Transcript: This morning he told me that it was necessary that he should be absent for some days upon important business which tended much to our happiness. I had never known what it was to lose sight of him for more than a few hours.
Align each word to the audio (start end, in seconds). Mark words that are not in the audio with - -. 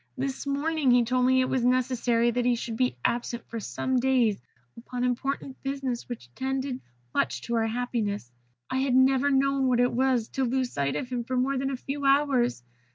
This 0.17 0.47
morning 0.47 0.89
he 0.89 1.05
told 1.05 1.27
me 1.27 1.35
that 1.35 1.41
it 1.41 1.49
was 1.49 1.63
necessary 1.63 2.31
that 2.31 2.43
he 2.43 2.55
should 2.55 2.75
be 2.75 2.97
absent 3.05 3.45
for 3.47 3.59
some 3.59 3.99
days 3.99 4.41
upon 4.75 5.03
important 5.03 5.61
business 5.61 6.09
which 6.09 6.33
tended 6.33 6.81
much 7.13 7.43
to 7.43 7.53
our 7.53 7.67
happiness. 7.67 8.31
I 8.67 8.77
had 8.79 8.95
never 8.95 9.29
known 9.29 9.67
what 9.67 9.79
it 9.79 9.93
was 9.93 10.27
to 10.29 10.43
lose 10.43 10.71
sight 10.71 10.95
of 10.95 11.09
him 11.09 11.23
for 11.23 11.37
more 11.37 11.55
than 11.55 11.69
a 11.69 11.77
few 11.77 12.03
hours. 12.03 12.63